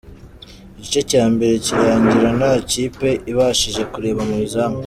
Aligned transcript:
Igice 0.77 1.01
cya 1.11 1.23
mbere 1.33 1.53
kirangira 1.65 2.29
nta 2.39 2.53
kipe 2.69 3.09
ibashije 3.31 3.81
kureba 3.93 4.21
mu 4.29 4.35
izamu. 4.47 4.79